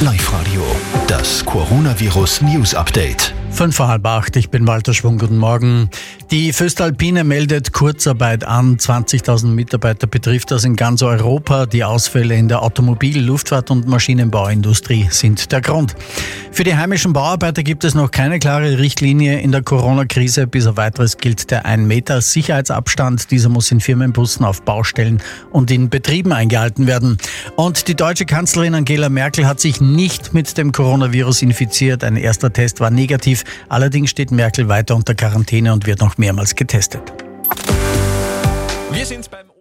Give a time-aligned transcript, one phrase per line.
[0.00, 0.62] Live Radio,
[1.06, 3.34] das Coronavirus News Update.
[3.50, 5.88] Fünf vor halb acht, ich bin Walter Schwung, guten Morgen.
[6.32, 8.78] Die Föstalpine meldet Kurzarbeit an.
[8.78, 11.66] 20.000 Mitarbeiter betrifft das in ganz Europa.
[11.66, 15.94] Die Ausfälle in der Automobil-, Luftfahrt- und Maschinenbauindustrie sind der Grund.
[16.50, 20.48] Für die heimischen Bauarbeiter gibt es noch keine klare Richtlinie in der Corona-Krise.
[20.48, 23.30] Bis auf weiteres gilt der 1 Meter Sicherheitsabstand.
[23.30, 25.22] Dieser muss in Firmenbussen auf Baustellen
[25.52, 27.18] und in Betrieben eingehalten werden.
[27.56, 32.02] Und die deutsche Kanzlerin Angela Merkel hat sich nicht mit dem Coronavirus infiziert.
[32.02, 33.44] Ein erster Test war negativ.
[33.68, 37.12] Allerdings steht Merkel weiter unter Quarantäne und wird noch mehrmals getestet.
[38.90, 39.53] Wir sind beim